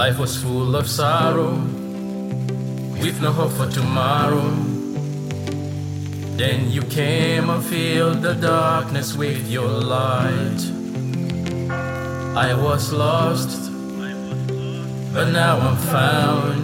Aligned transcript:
Life 0.00 0.18
was 0.18 0.42
full 0.42 0.76
of 0.76 0.88
sorrow, 0.88 1.52
with 3.02 3.20
no 3.20 3.32
hope 3.32 3.52
for 3.52 3.68
tomorrow. 3.68 4.48
Then 6.38 6.70
you 6.70 6.80
came 6.80 7.50
and 7.50 7.62
filled 7.62 8.22
the 8.22 8.32
darkness 8.32 9.14
with 9.14 9.46
your 9.50 9.68
light. 9.68 10.60
I 12.34 12.54
was 12.54 12.94
lost, 12.94 13.70
but 15.12 15.26
now 15.32 15.58
I'm 15.68 15.76
found. 15.76 16.62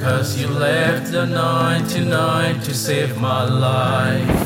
Cause 0.00 0.40
you 0.40 0.46
left 0.46 1.10
the 1.10 1.26
99 1.26 2.60
to 2.60 2.74
save 2.74 3.18
my 3.18 3.42
life. 3.42 4.40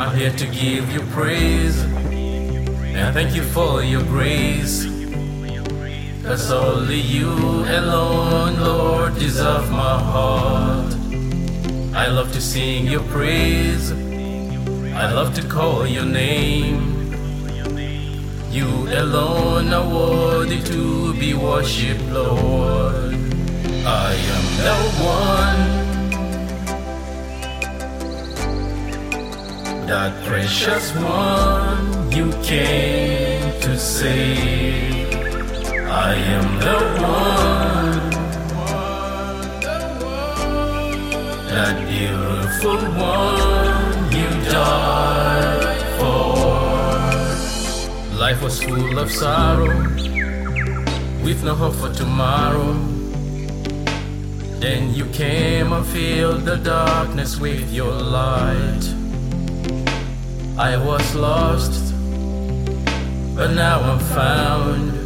I'm 0.00 0.16
here 0.16 0.32
to 0.32 0.46
give 0.46 0.90
you 0.90 1.00
praise. 1.12 1.80
And 1.80 3.14
thank 3.14 3.36
you 3.36 3.44
for 3.44 3.84
your 3.84 4.02
grace. 4.02 4.97
Cause 6.28 6.50
only 6.52 7.00
you 7.00 7.30
alone, 7.30 8.60
Lord, 8.60 9.14
deserve 9.18 9.70
my 9.70 9.98
heart. 9.98 10.94
I 11.94 12.08
love 12.08 12.32
to 12.34 12.40
sing 12.42 12.84
your 12.86 13.00
praise. 13.04 13.92
I 14.92 15.10
love 15.10 15.32
to 15.36 15.42
call 15.48 15.86
your 15.86 16.04
name. 16.04 17.14
You 18.50 18.68
alone 18.92 19.72
are 19.72 19.88
worthy 19.88 20.60
to 20.64 21.14
be 21.14 21.32
worshipped, 21.32 22.04
Lord. 22.10 23.14
I 23.86 24.12
am 24.36 24.46
the 24.66 24.76
one, 25.00 25.62
that 29.86 30.12
precious 30.26 30.92
one 30.94 32.12
you 32.12 32.30
came 32.42 33.58
to 33.62 33.78
save. 33.78 34.87
I 36.00 36.14
am 36.14 36.48
the 36.60 36.78
one, 37.02 37.98
that 41.48 41.76
beautiful 41.88 42.78
one 42.94 44.12
you 44.12 44.28
died 44.48 45.82
for. 45.98 46.36
Life 48.16 48.40
was 48.42 48.62
full 48.62 48.98
of 48.98 49.10
sorrow, 49.10 49.76
with 51.24 51.42
no 51.42 51.54
hope 51.56 51.74
for 51.74 51.92
tomorrow. 51.92 52.74
Then 54.60 54.94
you 54.94 55.06
came 55.06 55.72
and 55.72 55.84
filled 55.84 56.44
the 56.44 56.58
darkness 56.58 57.40
with 57.40 57.72
your 57.72 57.90
light. 57.90 58.84
I 60.56 60.76
was 60.76 61.14
lost, 61.16 61.92
but 63.34 63.50
now 63.50 63.80
I'm 63.80 63.98
found. 63.98 64.97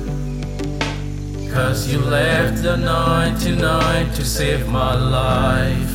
Cause 1.53 1.87
you 1.87 1.99
left 1.99 2.63
the 2.63 2.79
99 2.79 4.11
to 4.13 4.25
save 4.25 4.71
my 4.71 4.95
life. 4.95 5.95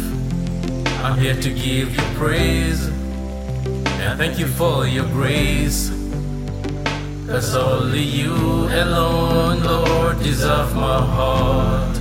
I'm 1.03 1.17
here 1.17 1.33
to 1.33 1.49
give 1.49 1.95
you 1.95 2.03
praise, 2.13 2.85
and 2.85 4.19
thank 4.19 4.37
you 4.37 4.45
for 4.45 4.85
your 4.85 5.07
grace. 5.07 5.89
Cause 7.25 7.55
only 7.55 8.03
you 8.03 8.33
alone, 8.33 9.63
Lord, 9.63 10.19
deserve 10.19 10.75
my 10.75 11.01
heart. 11.01 11.97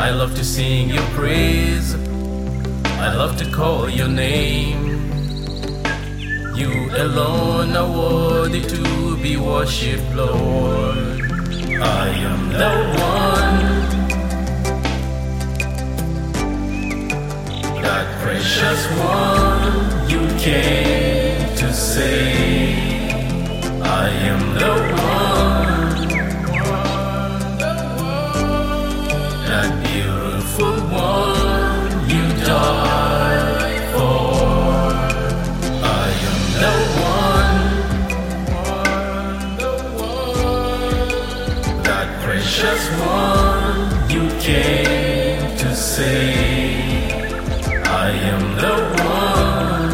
I 0.00 0.08
love 0.08 0.34
to 0.36 0.44
sing 0.44 0.88
your 0.88 1.06
praise. 1.12 1.94
I 3.04 3.12
love 3.14 3.36
to 3.36 3.50
call 3.50 3.90
your 3.90 4.08
name. 4.08 4.96
You 6.56 6.88
alone 6.96 7.76
are 7.76 7.90
worthy 7.90 8.62
to 8.62 9.16
be 9.18 9.36
worshipped, 9.36 10.14
Lord. 10.14 11.15
I 11.78 12.08
am 12.08 12.48
the 12.52 12.74
one, 13.00 13.60
that 17.82 18.06
precious 18.22 18.86
one 18.98 20.10
you 20.10 20.22
came 20.38 21.56
to. 21.56 21.66
I 23.82 24.08
am 24.32 24.42
the 24.60 24.74
one, 24.96 25.96
that 29.46 29.70
beautiful 29.84 30.76
one 30.96 31.45
precious 42.58 42.88
one 43.00 44.10
you 44.10 44.24
came 44.40 45.56
to 45.58 45.74
save. 45.76 47.12
I 47.84 48.10
am 48.32 48.56
the 48.56 48.76
one, 49.04 49.90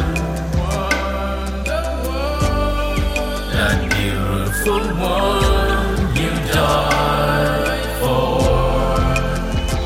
that 3.52 3.78
beautiful 3.90 4.84
one 4.96 6.14
you 6.14 6.32
died 6.52 7.84
for. 7.98 8.38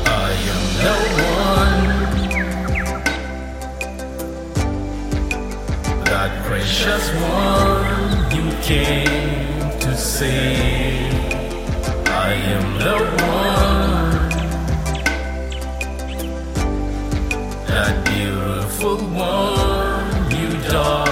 I 0.05 0.31
am 0.53 0.63
the 0.85 0.95
one, 1.33 1.81
that 6.05 6.31
precious 6.45 7.05
one 7.39 8.07
you 8.35 8.45
came 8.61 9.79
to 9.79 9.91
save. 9.97 11.36
I 12.27 12.33
am 12.33 12.67
the 12.83 12.95
one, 13.23 14.11
that 17.67 17.95
beautiful 18.05 18.97
one 18.97 20.31
you 20.31 20.49
died. 20.69 21.06